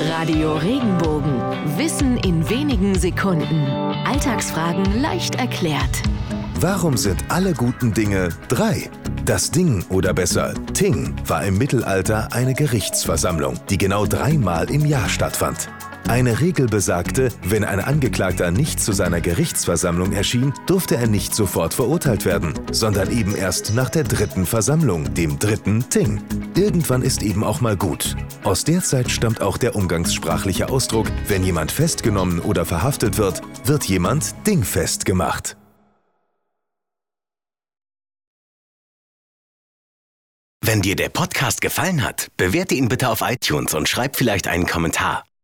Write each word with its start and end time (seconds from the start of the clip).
Radio 0.00 0.56
Regenbogen. 0.56 1.40
Wissen 1.76 2.18
in 2.18 2.48
wenigen 2.48 2.94
Sekunden. 2.96 3.66
Alltagsfragen 4.06 5.00
leicht 5.02 5.34
erklärt. 5.34 6.02
Warum 6.60 6.96
sind 6.96 7.24
alle 7.28 7.52
guten 7.52 7.92
Dinge 7.92 8.28
drei? 8.46 8.90
Das 9.24 9.50
Ding 9.50 9.84
oder 9.88 10.14
besser 10.14 10.54
Ting 10.72 11.16
war 11.26 11.44
im 11.44 11.58
Mittelalter 11.58 12.28
eine 12.32 12.54
Gerichtsversammlung, 12.54 13.58
die 13.70 13.78
genau 13.78 14.06
dreimal 14.06 14.70
im 14.70 14.86
Jahr 14.86 15.08
stattfand. 15.08 15.68
Eine 16.08 16.40
Regel 16.40 16.68
besagte, 16.68 17.30
wenn 17.44 17.64
ein 17.64 17.80
Angeklagter 17.80 18.50
nicht 18.50 18.80
zu 18.80 18.92
seiner 18.92 19.20
Gerichtsversammlung 19.20 20.12
erschien, 20.12 20.54
durfte 20.66 20.96
er 20.96 21.06
nicht 21.06 21.34
sofort 21.34 21.74
verurteilt 21.74 22.24
werden, 22.24 22.54
sondern 22.72 23.12
eben 23.12 23.36
erst 23.36 23.74
nach 23.74 23.90
der 23.90 24.04
dritten 24.04 24.46
Versammlung, 24.46 25.12
dem 25.12 25.38
dritten 25.38 25.90
Ting. 25.90 26.22
Irgendwann 26.56 27.02
ist 27.02 27.22
eben 27.22 27.44
auch 27.44 27.60
mal 27.60 27.76
gut. 27.76 28.16
Aus 28.42 28.64
der 28.64 28.82
Zeit 28.82 29.10
stammt 29.10 29.42
auch 29.42 29.58
der 29.58 29.76
umgangssprachliche 29.76 30.70
Ausdruck, 30.70 31.08
wenn 31.26 31.44
jemand 31.44 31.70
festgenommen 31.70 32.40
oder 32.40 32.64
verhaftet 32.64 33.18
wird, 33.18 33.42
wird 33.66 33.84
jemand 33.84 34.34
dingfest 34.46 35.04
gemacht. 35.04 35.58
Wenn 40.62 40.80
dir 40.80 40.96
der 40.96 41.10
Podcast 41.10 41.60
gefallen 41.60 42.02
hat, 42.02 42.28
bewerte 42.38 42.74
ihn 42.74 42.88
bitte 42.88 43.10
auf 43.10 43.20
iTunes 43.20 43.74
und 43.74 43.90
schreib 43.90 44.16
vielleicht 44.16 44.48
einen 44.48 44.66
Kommentar. 44.66 45.24